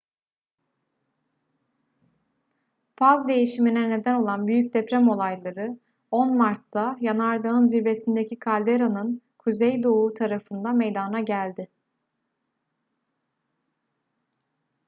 [2.97, 5.79] faz değişimine neden olan büyük deprem olayları
[6.11, 11.67] 10 mart'ta yanardağın zirvesindeki kalderanın kuzeydoğu tarafında meydana geldi